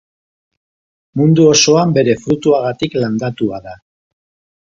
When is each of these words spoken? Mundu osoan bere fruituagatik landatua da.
Mundu 1.19 1.45
osoan 1.49 1.93
bere 1.97 2.15
fruituagatik 2.23 2.97
landatua 3.03 3.63
da. 3.69 3.77